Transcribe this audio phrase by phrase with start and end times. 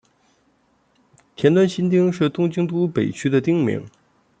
[1.35, 3.85] 田端新町是东京都北区的町名。